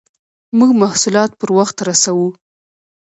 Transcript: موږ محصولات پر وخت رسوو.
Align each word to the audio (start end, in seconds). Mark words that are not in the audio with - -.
موږ 0.57 0.71
محصولات 0.81 1.31
پر 1.39 1.49
وخت 1.57 1.77
رسوو. 1.87 2.27